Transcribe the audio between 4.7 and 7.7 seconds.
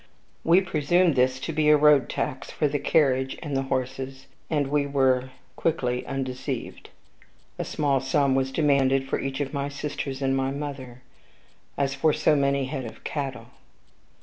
were quickly undeceived; a